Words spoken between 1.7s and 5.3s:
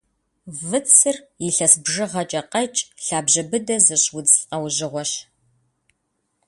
бжыгъэкӏэ къэкӏ, лъабжьэ быдэ зыщӏ удз лӏэужьыгъуэщ.